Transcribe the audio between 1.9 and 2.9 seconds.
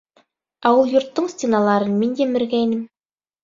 мин емергәйнем.